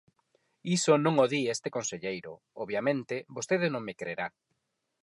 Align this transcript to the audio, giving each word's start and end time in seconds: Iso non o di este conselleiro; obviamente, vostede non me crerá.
Iso 0.77 0.93
non 1.05 1.15
o 1.23 1.25
di 1.33 1.41
este 1.55 1.69
conselleiro; 1.75 2.33
obviamente, 2.63 3.15
vostede 3.35 3.67
non 3.71 3.81
me 3.87 3.97
crerá. 4.01 4.27